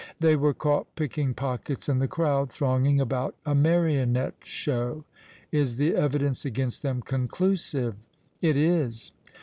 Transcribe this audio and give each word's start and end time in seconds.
"They 0.19 0.35
were 0.35 0.55
caught 0.55 0.95
picking 0.95 1.35
pockets 1.35 1.87
in 1.87 1.99
the 1.99 2.07
crowd 2.07 2.51
thronging 2.51 2.99
about 2.99 3.35
a 3.45 3.53
marionette 3.53 4.33
show." 4.43 5.05
"Is 5.51 5.75
the 5.75 5.95
evidence 5.95 6.43
against 6.43 6.81
them 6.81 7.03
conclusive?" 7.03 8.03
"It 8.41 8.57
is." 8.57 9.11